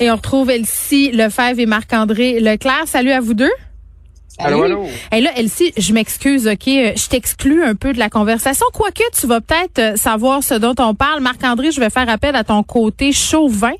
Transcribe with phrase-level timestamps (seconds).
[0.00, 2.84] Et on retrouve Elsie Lefebvre et Marc-André Leclerc.
[2.86, 3.50] Salut à vous deux.
[4.38, 4.86] Allô, allô.
[5.12, 6.66] Et là, Elsie, je m'excuse, OK?
[6.68, 8.64] euh, Je t'exclus un peu de la conversation.
[8.72, 11.20] Quoique, tu vas peut-être euh, savoir ce dont on parle.
[11.20, 13.74] Marc-André, je vais faire appel à ton côté chauvin.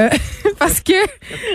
[0.00, 0.08] euh,
[0.58, 0.92] parce que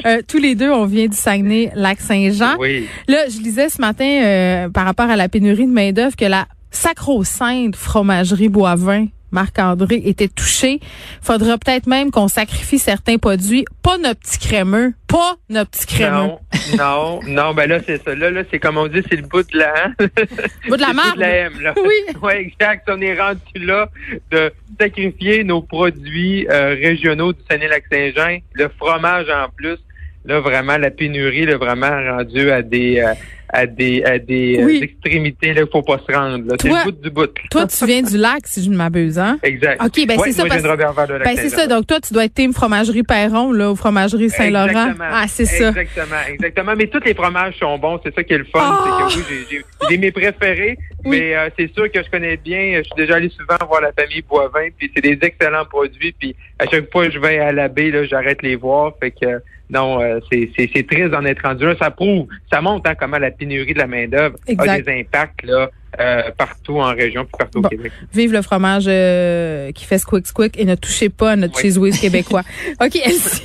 [0.05, 2.55] euh, tous les deux, on vient du Saguenay-Lac-Saint-Jean.
[2.57, 2.87] Oui.
[3.09, 6.47] Là, je lisais ce matin, euh, par rapport à la pénurie de main-d'œuvre, que la
[6.71, 10.79] sacro-sainte fromagerie Boivin Marc-André était touchée.
[11.21, 13.65] Faudra peut-être même qu'on sacrifie certains produits.
[13.83, 14.93] Pas nos petits crémeux.
[15.07, 16.15] Pas nos petits crémeux.
[16.15, 16.39] Non,
[16.77, 18.15] non, non, ben là, c'est ça.
[18.15, 19.73] Là, là, c'est comme on dit, c'est le bout de la,
[20.67, 21.19] Bout de la le marde.
[21.19, 21.73] la M, là.
[21.83, 21.93] Oui.
[22.21, 22.89] Ouais, exact.
[22.89, 23.89] On est rendu là
[24.31, 28.39] de sacrifier nos produits euh, régionaux du Saguenay-Lac-Saint-Jean.
[28.53, 29.77] Le fromage en plus.
[30.25, 33.13] Là, vraiment, la pénurie, là, vraiment rendu à des, euh,
[33.49, 34.79] à des, à des euh, Oui.
[34.83, 36.43] extrémités, là, il faut pas se rendre.
[36.61, 37.29] C'est le bout du bout.
[37.49, 39.39] Toi, tu viens du lac, si je ne m'abuse, hein?
[39.43, 39.81] Exact.
[39.83, 40.45] OK, ben Ouais, c'est ça.
[40.45, 40.77] moi, je Parce...
[41.07, 41.67] viens de Ben c'est ça.
[41.67, 44.67] Donc toi, tu dois être team fromagerie Perron, là, ou fromagerie Saint-Laurent.
[44.67, 45.05] Exactement.
[45.11, 45.69] Ah, c'est ça.
[45.69, 46.73] Exactement, exactement.
[46.77, 48.59] Mais tous les fromages sont bons, c'est ça qui est le fun.
[48.61, 49.07] Ah!
[49.09, 51.17] C'est que oui, j'ai- j'ai j'ai mes préférés, Oui.
[51.19, 52.77] mais euh, c'est sûr que je connais bien.
[52.79, 56.13] Je suis déjà allé souvent voir la famille Boivin, puis c'est des excellents produits.
[56.19, 58.93] Puis à chaque fois que je vais à la baie, là, j'arrête les voir.
[58.99, 61.75] Fait que non, euh, c'est c'est- c'est triste d'en être rendu là.
[61.79, 65.43] Ça prouve, ça montre hein, comment la pénurie de la main d'œuvre a des impacts
[65.43, 67.67] là euh, partout en région puis partout Bon.
[67.67, 67.91] au Québec.
[68.13, 71.61] Vive le fromage euh, qui fait squick squick et ne touchez pas à notre Oui.
[71.71, 72.43] cheese whiz québécois.
[72.81, 73.41] OK, Elsie,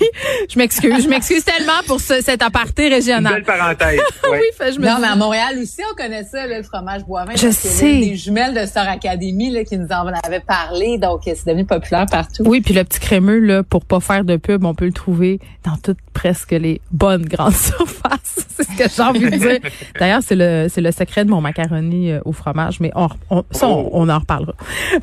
[0.53, 1.03] je m'excuse.
[1.05, 3.35] Je m'excuse tellement pour ce- cet aparté Une régional.
[3.35, 4.01] belle parenthèse.
[4.31, 4.39] ouais.
[4.41, 6.65] Oui, fait, je me Non, dis- mais à Montréal aussi, on connaît ça, là, le
[6.65, 7.33] fromage boivin.
[7.37, 8.01] Je sais.
[8.01, 12.07] Des jumelles de Star Academy là, qui nous en avaient parlé, donc c'est devenu populaire
[12.11, 12.43] partout.
[12.45, 15.39] Oui, puis le petit crémeux, là, pour pas faire de pub, on peut le trouver
[15.65, 18.62] dans toutes presque les bonnes grandes surfaces.
[18.77, 19.59] C'est ce que j'ai envie de dire.
[19.99, 23.45] D'ailleurs, c'est le, c'est le secret de mon macaroni euh, au fromage, mais on, on-
[23.51, 24.53] ça, on, on en reparlera.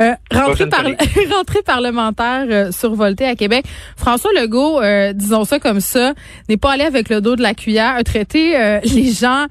[0.02, 0.84] Euh, rentrée, par,
[1.38, 3.66] rentrée parlementaire euh, survoltée à Québec.
[3.98, 6.14] François Legault, euh, disons ça comme ça,
[6.48, 9.46] n'est pas allé avec le dos de la cuillère, a traité euh, les gens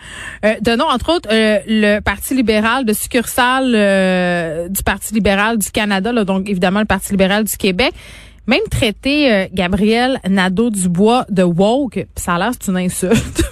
[0.45, 5.71] euh, nom, entre autres, euh, le Parti libéral de succursale euh, du Parti libéral du
[5.71, 7.93] Canada, là, donc évidemment le Parti libéral du Québec.
[8.47, 13.43] Même traité euh, Gabriel Nadeau-Dubois de woke, ça a l'air c'est une insulte.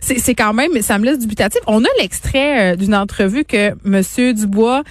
[0.00, 1.60] C'est c'est quand même, ça me laisse dubitatif.
[1.66, 4.82] On a l'extrait euh, d'une entrevue que Monsieur Dubois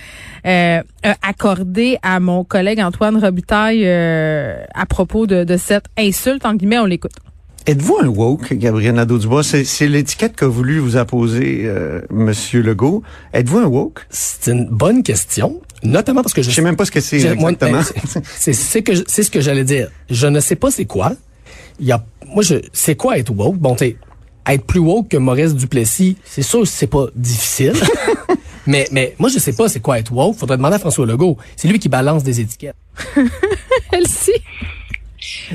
[0.45, 6.45] euh, a accordé à mon collègue Antoine Robitaille euh, à propos de, de cette insulte.
[6.45, 7.11] En guillemets, on l'écoute.
[7.65, 9.41] Êtes-vous un woke, Gabriel Nadeau-Dubois?
[9.43, 13.03] C'est, c'est l'étiquette qu'a voulu vous apposer euh, Monsieur Legault.
[13.33, 14.05] Êtes-vous un woke?
[14.09, 17.17] C'est une bonne question, notamment parce que je, Je sais même pas ce que c'est
[17.21, 17.51] exactement.
[17.71, 17.81] ben,
[18.35, 19.89] c'est c'est que je- c'est ce que j'allais dire.
[20.09, 21.13] Je ne sais pas c'est quoi.
[21.79, 23.57] Il y a moi je c'est quoi être woke?
[23.57, 23.95] Bon t'es
[24.47, 27.73] être plus woke que Maurice Duplessis, c'est sûr que c'est pas difficile.
[28.67, 31.37] mais mais moi je sais pas c'est quoi être woke, faudrait demander à François Legault.
[31.55, 32.75] C'est lui qui balance des étiquettes.
[33.91, 34.31] Elsie.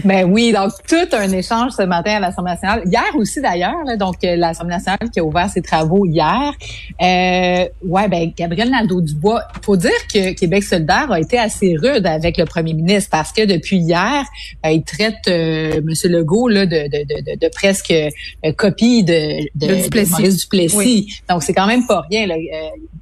[0.04, 2.82] Ben oui, donc tout un échange ce matin à l'Assemblée nationale.
[2.86, 6.52] Hier aussi d'ailleurs, donc euh, l'Assemblée nationale qui a ouvert ses travaux hier.
[7.00, 12.36] Euh, ouais, ben Gabriel Nadeau-Dubois, faut dire que Québec solidaire a été assez rude avec
[12.38, 14.24] le premier ministre parce que depuis hier,
[14.64, 19.04] euh, il traite euh, Monsieur Legault là, de, de, de, de, de presque euh, copie
[19.04, 20.10] de, de, De Duplessis.
[20.12, 20.76] Maurice Duplessis.
[20.76, 21.08] Oui.
[21.28, 22.26] Donc c'est quand même pas rien.
[22.26, 22.34] Là.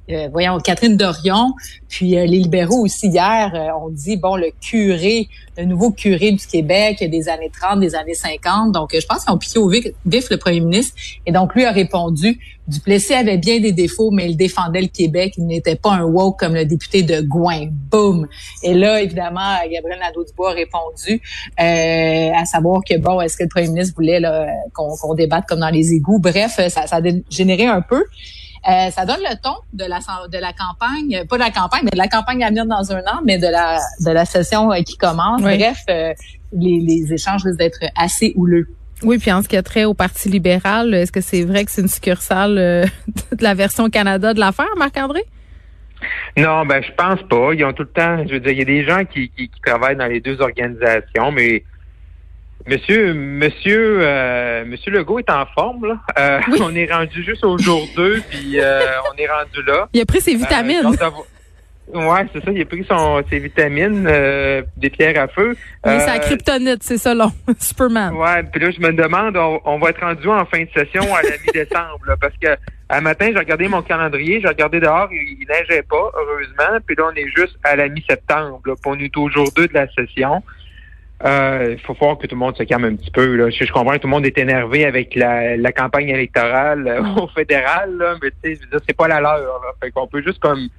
[0.09, 1.53] Euh, voyons, Catherine Dorion,
[1.89, 6.56] puis les libéraux aussi hier, on dit, bon, le curé, le nouveau curé du Québec
[6.61, 8.71] des années 30, des années 50.
[8.71, 10.95] Donc, euh, je pense qu'ils ont piqué au vif, le premier ministre.
[11.25, 15.33] Et donc, lui a répondu, Duplessis avait bien des défauts, mais il défendait le Québec.
[15.37, 17.67] Il n'était pas un woke comme le député de Gouin.
[17.71, 18.27] Boum!
[18.61, 21.21] Et là, évidemment, Gabriel Nadeau-Dubois a répondu,
[21.59, 24.21] euh, à savoir que, bon, est-ce que le premier ministre voulait
[24.73, 26.19] qu'on débatte comme dans les égouts?
[26.19, 28.03] Bref, ça, ça a généré un peu.
[28.67, 31.91] Euh, ça donne le ton de la de la campagne, pas de la campagne, mais
[31.91, 34.81] de la campagne à venir dans un an, mais de la de la session euh,
[34.81, 35.41] qui commence.
[35.41, 35.57] Oui.
[35.57, 36.13] Bref, euh,
[36.53, 38.67] les, les échanges risquent d'être assez houleux.
[39.03, 41.71] Oui, puis en ce qui a trait au Parti libéral, est-ce que c'est vrai que
[41.71, 42.85] c'est une succursale euh,
[43.31, 45.23] de la version Canada de l'affaire, Marc-André?
[46.35, 47.53] Non, ben je pense pas.
[47.53, 48.23] Ils ont tout le temps.
[48.27, 50.39] Je veux dire, il y a des gens qui, qui, qui travaillent dans les deux
[50.41, 51.63] organisations, mais
[52.67, 55.97] Monsieur, Monsieur, euh, Monsieur Legault est en forme là.
[56.19, 56.59] Euh, Oui.
[56.63, 59.87] On est rendu juste au jour 2, puis euh, on est rendu là.
[59.93, 60.83] Il a pris ses vitamines.
[61.93, 62.51] Ouais, c'est ça.
[62.51, 65.55] Il a pris son ses vitamines, euh, des pierres à feu.
[65.85, 67.31] Il est Euh, sa kryptonite, c'est ça, long.
[67.59, 68.13] Superman.
[68.15, 71.03] Ouais, puis là, je me demande, on, on va être rendu en fin de session
[71.15, 72.49] à la mi-décembre, là, parce que
[72.89, 76.95] un matin, j'ai regardé mon calendrier, j'ai regardé dehors, il, il neigeait pas, heureusement, puis
[76.97, 79.87] là, on est juste à la mi-septembre, puis on est au jour 2 de la
[79.91, 80.41] session.
[81.25, 83.35] Euh, Il faut voir que tout le monde se calme un petit peu.
[83.35, 83.49] Là.
[83.49, 87.01] Je, je comprends que tout le monde est énervé avec la, la campagne électorale euh,
[87.21, 89.37] au fédéral, là, mais tu sais, c'est pas la leur.
[89.39, 89.71] Là.
[89.81, 90.69] Fait qu'on peut juste comme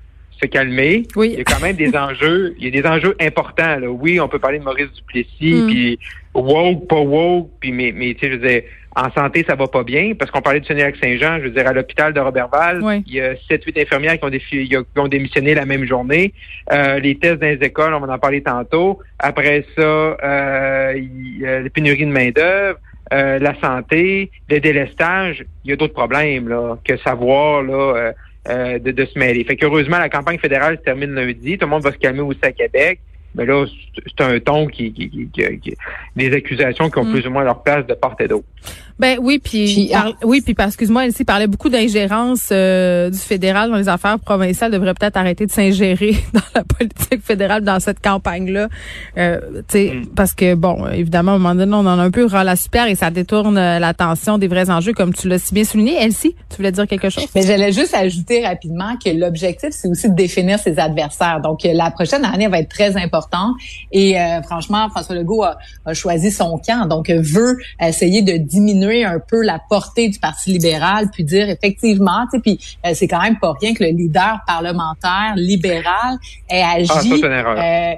[0.41, 1.05] se calmer.
[1.17, 1.31] Oui.
[1.33, 2.55] Il y a quand même des enjeux.
[2.59, 3.77] Il y a des enjeux importants.
[3.79, 3.89] Là.
[3.91, 5.67] Oui, on peut parler de Maurice Duplessis, Mm.
[5.67, 5.99] puis
[6.35, 8.61] woke, pas woke, puis mais, mais tu sais, je
[8.97, 11.69] en santé, ça va pas bien, parce qu'on parlait du Sénégal Saint-Jean, je veux dire,
[11.69, 13.05] à l'hôpital de Robertval, Oui.
[13.07, 16.33] il y a 7-8 infirmières qui ont, défi- qui ont démissionné la même journée.
[16.73, 18.99] Euh, les tests dans les écoles, on va en parler tantôt.
[19.21, 22.79] Après ça, euh, il y a les pénuries de main-d'œuvre.
[23.13, 28.13] euh, la santé, le délestage, il y a d'autres problèmes là, que savoir là, euh,
[28.49, 29.45] euh, de, de se mêler.
[29.45, 31.59] Fait qu'heureusement, la campagne fédérale se termine lundi.
[31.59, 33.01] Tout le monde va se calmer aussi à Québec.
[33.35, 35.29] Mais là, c'est- un ton qui, qui, qui,
[35.61, 35.75] qui-
[36.17, 37.13] des accusations qui ont Mm.
[37.13, 38.47] plus ou moins leur place de part et d'autre.
[38.99, 43.71] Ben oui, puis, par- oui, puis parce excuse-moi, Elsie parlait beaucoup d'ingérence euh, du fédéral
[43.71, 44.71] dans les affaires provinciales.
[44.73, 48.69] Devrait peut-être arrêter de s'ingérer dans la politique fédérale dans cette campagne-là,
[49.17, 50.07] euh, tu sais, Mm.
[50.17, 52.57] parce que bon, évidemment, à un moment donné, on en a un peu ras la
[52.57, 56.03] super et ça détourne euh, l'attention des vrais enjeux, comme tu l'as si bien souligné.
[56.03, 57.27] Elsie, tu voulais dire quelque chose?
[57.35, 61.41] Mais j'allais juste ajouter rapidement que l'objectif, c'est aussi de définir ses adversaires.
[61.41, 63.55] Donc, euh, la prochaine année va être très importante.
[63.93, 65.57] Et euh, franchement, François Legault a,
[65.87, 66.87] a choisi son camp.
[66.89, 71.49] Donc, euh, veut essayer de diminuer un peu la portée du Parti libéral, puis dire
[71.49, 76.19] effectivement, tu sais, puis euh, c'est quand même pas rien que le leader parlementaire libéral
[76.49, 76.91] ait agi.
[76.91, 77.95] Ah,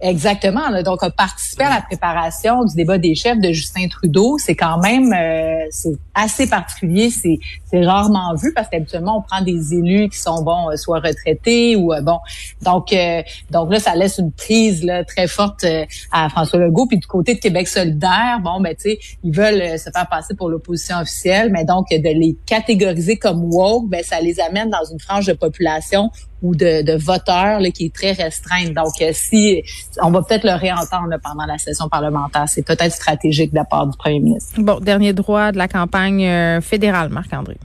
[0.00, 0.68] Exactement.
[0.70, 0.82] là.
[0.82, 4.38] donc, a participé à la préparation du débat des chefs de Justin Trudeau.
[4.38, 7.10] C'est quand même euh, c'est assez particulier.
[7.10, 7.38] C'est
[7.70, 11.76] c'est rarement vu parce qu'habituellement on prend des élus qui sont bon euh, soit retraités
[11.76, 12.18] ou euh, bon.
[12.62, 15.64] Donc euh, donc là ça laisse une prise là très forte
[16.12, 16.86] à François Legault.
[16.86, 20.34] Puis du côté de Québec solidaire, bon ben tu sais ils veulent se faire passer
[20.34, 24.84] pour l'opposition officielle, mais donc de les catégoriser comme woke, ben ça les amène dans
[24.90, 26.10] une frange de population
[26.42, 28.72] ou de, de voteurs là, qui est très restreinte.
[28.74, 29.62] Donc, euh, si
[30.02, 33.64] on va peut-être le réentendre là, pendant la session parlementaire, c'est peut-être stratégique de la
[33.64, 34.54] part du premier ministre.
[34.60, 37.56] Bon, dernier droit de la campagne euh, fédérale, Marc-André.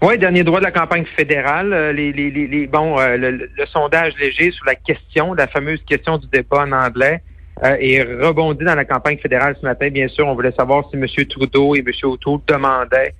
[0.00, 1.72] Oui, dernier droit de la campagne fédérale.
[1.72, 5.34] euh, Les, les, les, les- bon, euh, le, le- le sondage léger sur la question,
[5.34, 7.22] la fameuse question du débat en anglais,
[7.64, 9.88] euh, est rebondi dans la campagne fédérale ce matin.
[9.90, 11.06] Bien sûr, on voulait savoir si M.
[11.28, 11.86] Trudeau et M.
[12.04, 13.14] O'Toole demandaient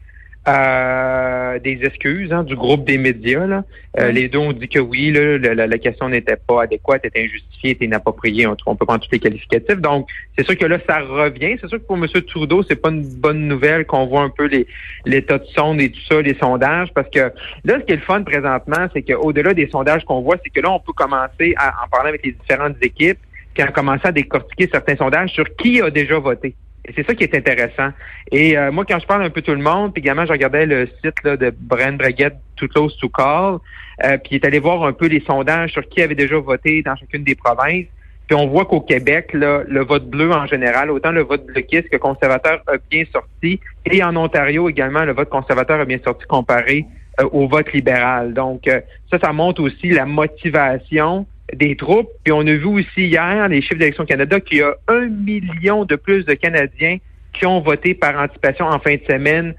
[0.49, 3.47] euh, des excuses hein, du groupe des médias.
[3.47, 3.65] Là.
[4.01, 4.11] Euh.
[4.11, 7.21] Les deux ont dit que oui, là, la, la- la question n'était pas adéquate, était
[7.25, 8.47] injustifiée, était inappropriée.
[8.47, 9.81] On, on peut prendre tous les qualificatifs.
[9.81, 11.57] Donc, c'est sûr que là, ça revient.
[11.61, 12.07] C'est sûr que pour M.
[12.27, 14.67] Trudeau, c'est pas une bonne nouvelle qu'on voit un peu les
[15.05, 17.21] l'état de sonde et tout ça, les sondages, parce que
[17.65, 20.61] là, ce qui est le fun présentement, c'est qu'au-delà des sondages qu'on voit, c'est que
[20.61, 23.19] là, on peut commencer à en parler avec les différentes équipes,
[23.55, 26.55] puis à commencer à décortiquer certains sondages sur qui a déjà voté.
[26.85, 27.91] Et c'est ça qui est intéressant.
[28.33, 30.67] Et euh, moi, quand je parle un peu tout le monde, puis également, je regardais
[30.67, 33.59] le site là, de Brian Braguette, Too Close to Call,
[34.05, 36.83] euh, puis il est allé voir un peu les sondages sur qui avait déjà voté
[36.83, 37.87] dans chacune des provinces.
[38.27, 41.89] Puis on voit qu'au Québec, là, le vote bleu en général, autant le vote bloquiste
[41.89, 43.61] que conservateur a bien sorti.
[43.85, 46.87] Et en Ontario également, le vote conservateur a bien sorti comparé
[47.21, 48.33] euh, au vote libéral.
[48.33, 48.81] Donc, euh,
[49.11, 52.11] ça, ça montre aussi la motivation des troupes.
[52.25, 55.85] Puis on a vu aussi hier, les chiffres d'Élection Canada, qu'il y a un million
[55.85, 56.99] de plus de Canadiens
[57.33, 59.55] qui ont voté par anticipation en fin de semaine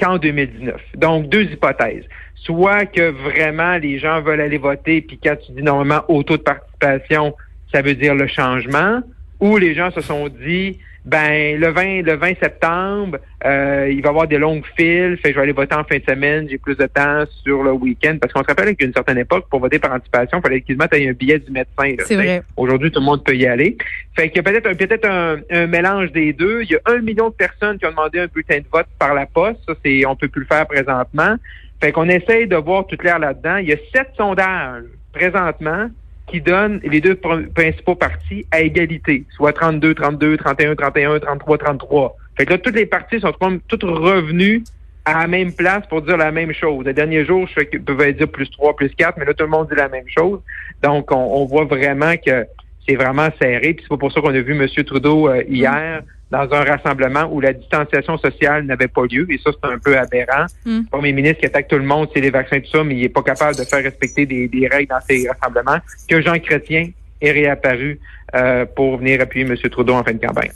[0.00, 0.80] qu'en 2019.
[0.96, 2.04] Donc, deux hypothèses.
[2.36, 6.36] Soit que vraiment les gens veulent aller voter, puis quand tu dis normalement au taux
[6.36, 7.34] de participation,
[7.72, 9.02] ça veut dire le changement,
[9.40, 14.08] ou les gens se sont dit, ben le 20 le 20 septembre, euh, il va
[14.08, 16.46] y avoir des longues files, fait que je vais aller voter en fin de semaine,
[16.50, 19.46] j'ai plus de temps sur le week-end, parce qu'on se rappelle qu'à une certaine époque,
[19.48, 21.94] pour voter par anticipation, il fallait qu'ils mettent un billet du médecin.
[22.00, 22.42] C'est tu vrai.
[22.58, 23.78] Aujourd'hui, tout le monde peut y aller.
[24.14, 26.62] Fait qu'il y a peut-être un, peut-être un, un mélange des deux.
[26.62, 29.14] Il y a un million de personnes qui ont demandé un bulletin de vote par
[29.14, 29.60] la poste.
[29.66, 31.36] Ça, c'est, on peut plus le faire présentement.
[31.80, 33.56] Fait qu'on essaye de voir tout clair là-dedans.
[33.56, 35.88] Il y a sept sondages présentement
[36.30, 41.58] qui donnent les deux pr- principaux partis à égalité, soit 32, 32, 31, 31, 33,
[41.58, 42.16] 33.
[42.36, 43.32] Fait que là, toutes les partis sont
[43.66, 44.62] toutes revenus
[45.04, 46.84] à la même place pour dire la même chose.
[46.84, 49.68] Les derniers jours, je peuvent dire plus 3, plus 4, mais là, tout le monde
[49.68, 50.40] dit la même chose.
[50.82, 52.46] Donc, on, on voit vraiment que
[52.86, 53.74] c'est vraiment serré.
[53.74, 54.84] Puis c'est pas pour ça qu'on a vu M.
[54.84, 59.26] Trudeau euh, hier dans un rassemblement où la distanciation sociale n'avait pas lieu.
[59.30, 60.46] Et ça, c'est un peu aberrant.
[60.64, 60.78] Mm.
[60.78, 62.96] Le premier ministre qui attaque tout le monde, c'est les vaccins et tout ça, mais
[62.96, 65.78] il est pas capable de faire respecter des, des règles dans ces rassemblements.
[66.08, 67.98] Que Jean Chrétien est réapparu
[68.34, 69.56] euh, pour venir appuyer M.
[69.70, 70.50] Trudeau en fin de campagne.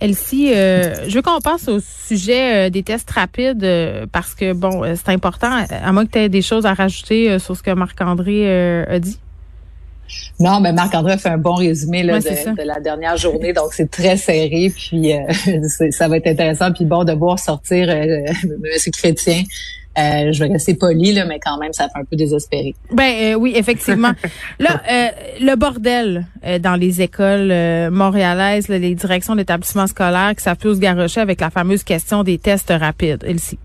[0.00, 4.52] Elsie, euh, je veux qu'on passe au sujet euh, des tests rapides euh, parce que,
[4.52, 7.56] bon, euh, c'est important, à moins que tu aies des choses à rajouter euh, sur
[7.56, 9.18] ce que Marc-André euh, a dit.
[10.40, 13.52] Non, mais Marc-André a fait un bon résumé là, Ouais, de, de la dernière journée,
[13.52, 15.20] donc c'est très serré, puis euh,
[15.90, 18.92] ça va être intéressant, puis bon de voir sortir euh, M.
[18.92, 19.42] Chrétien.
[19.98, 22.74] Euh, je vais rester poli, là, mais quand même, ça fait un peu désespéré.
[22.92, 24.12] Ben euh, oui, effectivement.
[24.60, 25.08] Là, euh,
[25.40, 30.76] le bordel euh, dans les écoles euh, montréalaises, là, les directions d'établissements scolaires qui plus
[30.76, 33.24] se garrocher avec la fameuse question des tests rapides.
[33.26, 33.58] Elsie.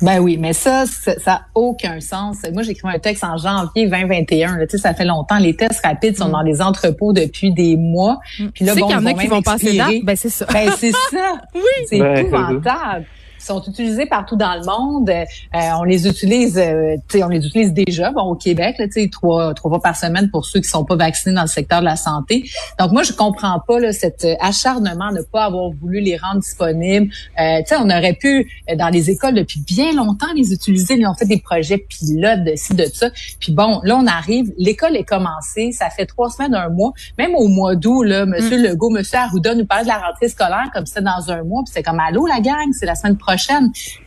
[0.00, 2.38] Ben oui, mais ça, ça n'a aucun sens.
[2.52, 4.58] Moi, j'ai écrit un texte en janvier 2021.
[4.58, 5.38] Là, ça fait longtemps.
[5.38, 6.32] Les tests rapides sont mm.
[6.32, 8.18] dans les entrepôts depuis des mois.
[8.38, 8.48] Mm.
[8.48, 9.88] Puis là, bon, qu'il y en a qui vont passer là.
[10.04, 10.46] Ben c'est ça.
[10.52, 11.34] Ben c'est ça.
[11.54, 11.60] oui.
[11.88, 13.06] C'est ben, épouvantable
[13.48, 15.10] sont utilisés partout dans le monde.
[15.10, 18.10] Euh, on les utilise, euh, on les utilise déjà.
[18.10, 21.34] Bon, au Québec, là, trois trois fois par semaine pour ceux qui sont pas vaccinés
[21.34, 22.44] dans le secteur de la santé.
[22.78, 26.16] Donc moi, je comprends pas là, cet euh, acharnement de ne pas avoir voulu les
[26.16, 27.10] rendre disponibles.
[27.40, 30.94] Euh, on aurait pu euh, dans les écoles depuis bien longtemps les utiliser.
[30.94, 33.10] Ils ont fait des projets pilotes de ci de ça.
[33.40, 36.92] Puis bon, là on arrive, l'école est commencée, ça fait trois semaines, un mois.
[37.18, 38.62] Même au mois d'août, là, Monsieur mm.
[38.62, 41.62] Legault, Monsieur Arruda nous parlait de la rentrée scolaire comme c'était dans un mois.
[41.64, 43.37] Puis c'est comme allô la gang, c'est la semaine prochaine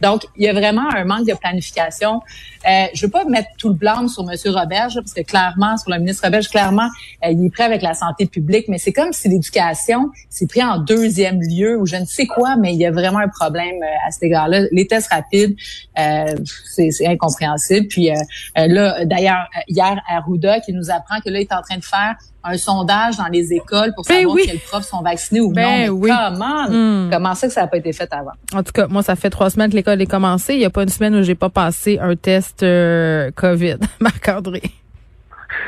[0.02, 2.22] donc, il y a vraiment un manque de planification.
[2.68, 4.38] Euh, je veux pas mettre tout le blâme sur M.
[4.54, 6.88] Roberge, parce que clairement, sur le ministre Roberge, clairement,
[7.24, 10.64] euh, il est prêt avec la santé publique, mais c'est comme si l'éducation s'est pris
[10.64, 13.82] en deuxième lieu ou je ne sais quoi, mais il y a vraiment un problème
[13.82, 14.64] euh, à cet égard-là.
[14.72, 15.56] Les tests rapides,
[15.98, 16.36] euh,
[16.66, 17.88] c'est incompréhensible.
[17.88, 18.10] Puis
[18.56, 22.16] là, d'ailleurs, hier, Arruda qui nous apprend que là, il est en train de faire
[22.44, 26.00] un sondage dans les écoles pour ben savoir quels profs sont vaccinés ou ben non.
[26.00, 26.70] comment?
[26.70, 27.10] Hmm.
[27.12, 28.32] Comment ça que ça n'a pas été fait avant?
[28.54, 30.54] En tout cas, moi, ça fait trois semaines que l'école est commencée.
[30.54, 33.78] Il n'y a pas une semaine où j'ai pas passé un test euh, COVID.
[34.00, 34.62] Marc-André.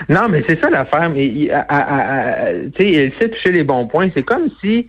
[0.09, 1.09] Non, mais c'est ça l'affaire.
[1.09, 4.09] Mais tu sais, elle sait toucher les bons points.
[4.15, 4.87] C'est comme si,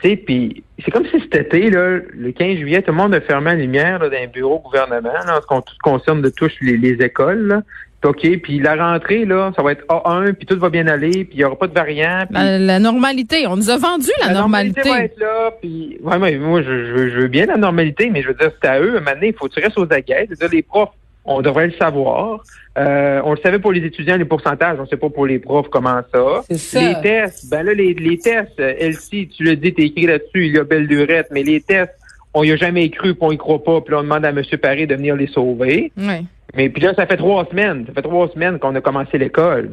[0.00, 3.14] tu sais, puis c'est comme si cet été, là, le 15 juillet, tout le monde
[3.14, 6.30] a fermé la lumière là, dans les bureaux gouvernement, là, en ce qui concerne de
[6.30, 7.46] touche les, les écoles.
[7.46, 7.62] Là.
[8.04, 11.34] OK, puis la rentrée, là, ça va être A1, puis tout va bien aller, puis
[11.34, 12.24] il n'y aura pas de variant.
[12.30, 14.88] La, normalité, on nous a vendu la, la normalité.
[14.88, 18.34] va être là, puis ouais, moi, je, je, veux bien la normalité, mais je veux
[18.34, 20.26] dire, c'est à eux, maintenant, il faut que tu restes aux aguets.
[20.28, 20.90] C'est-à-dire, les profs,
[21.24, 22.42] on devrait le savoir.
[22.76, 25.38] Euh, on le savait pour les étudiants, les pourcentages, on ne sait pas pour les
[25.38, 26.42] profs comment ça.
[26.56, 26.80] ça.
[26.80, 30.54] Les tests, ben là, les, les tests, Elsie, tu le dis, t'es écrit là-dessus, il
[30.54, 31.94] y a belle durette, mais les tests,
[32.34, 34.42] on y a jamais cru, puis on y croit pas, puis on demande à M.
[34.60, 35.92] Paris de venir les sauver.
[35.96, 36.26] Oui.
[36.56, 37.84] Mais puis là, ça fait trois semaines.
[37.86, 39.68] Ça fait trois semaines qu'on a commencé l'école.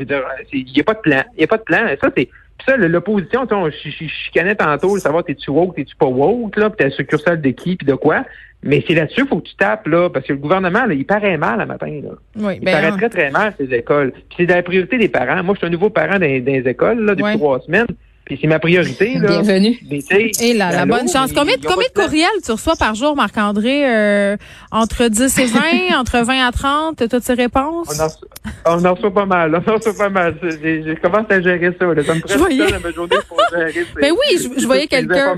[0.52, 1.24] Il n'y a pas de plan.
[1.36, 1.88] Il n'y a pas de plan.
[2.02, 2.30] ça, c'est.
[2.66, 6.78] ça, l'opposition, tu sais, je chicanais tantôt, savoir t'es-tu woke, t'es-tu pas woke, là, puis
[6.84, 8.24] t'es succursale de qui, puis de quoi.
[8.64, 11.06] Mais c'est là-dessus qu'il faut que tu tapes, là, parce que le gouvernement, là, il
[11.06, 12.10] paraît mal le matin, là.
[12.36, 14.12] Oui, il paraît très, très mal, ces écoles.
[14.30, 15.42] Puis c'est la priorité des parents.
[15.44, 17.88] Moi, je suis un nouveau parent dans, les écoles, là, depuis trois semaines.
[18.26, 19.16] Puis c'est ma priorité.
[19.18, 19.42] Là.
[19.42, 19.80] Bienvenue.
[20.40, 21.32] et là, la bonne chance.
[21.34, 23.84] Combien, combien de courriels tu reçois par jour, Marc-André?
[23.86, 24.38] Euh,
[24.72, 25.60] entre 10 et 20,
[25.98, 27.88] entre 20 à 30, toutes ces réponses?
[28.66, 29.52] On en, reçoit pas mal.
[29.54, 30.36] On en reçoit pas mal.
[30.42, 31.86] Je commence à gérer ça.
[31.86, 32.04] Là.
[32.04, 35.36] Ça me prend ma journée pour gérer Mais oui, je, voyais quelqu'un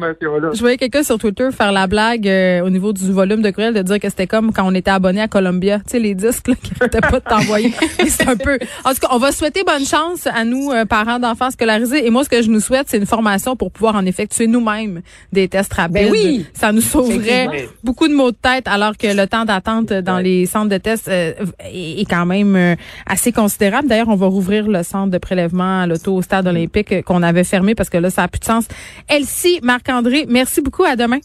[0.54, 3.74] je voyais quelqu'un sur Twitter faire la blague euh, au niveau du volume de courriel
[3.74, 5.80] de dire que c'était comme quand on était abonné à Columbia.
[5.80, 7.74] Tu sais, les disques là, qui n'étaient pas de t'envoyer.
[8.08, 8.58] c'est un peu...
[8.84, 12.06] En tout cas, on va souhaiter bonne chance à nous, euh, parents d'enfants scolarisés.
[12.06, 15.02] Et moi, ce que je nous souhaite, c'est une formation pour pouvoir en effectuer nous-mêmes
[15.32, 15.94] des tests rapides.
[15.94, 19.92] Ben oui, ça nous sauverait beaucoup de maux de tête alors que le temps d'attente
[19.94, 22.76] dans les centres de tests euh, est quand même euh,
[23.06, 23.88] assez considérable.
[23.88, 27.44] D'ailleurs, on va rouvrir le centre de prélèvement à l'auto au stade olympique qu'on avait
[27.44, 28.66] fermé parce que là, ça n'a plus de sens.
[29.08, 30.84] Elsie, Marc-André, merci beaucoup.
[30.84, 31.20] À demain.